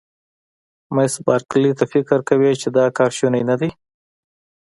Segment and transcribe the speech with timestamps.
[0.95, 3.69] مس بارکلي: ته فکر کوې چې دا کار شونی نه دی؟